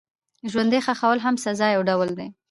ژوندي 0.51 0.79
ښخول 0.85 1.19
هم 1.25 1.35
د 1.37 1.41
سزا 1.45 1.67
یو 1.75 1.83
ډول 1.89 2.09
و. 2.17 2.19